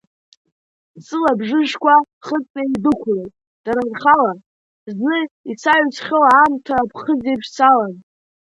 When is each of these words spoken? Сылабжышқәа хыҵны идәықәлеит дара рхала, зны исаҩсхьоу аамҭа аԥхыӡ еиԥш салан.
Сылабжышқәа 1.05 1.95
хыҵны 2.25 2.61
идәықәлеит 2.67 3.31
дара 3.63 3.81
рхала, 3.89 4.31
зны 4.95 5.17
исаҩсхьоу 5.51 6.23
аамҭа 6.25 6.73
аԥхыӡ 6.83 7.21
еиԥш 7.31 7.47
салан. 7.55 7.93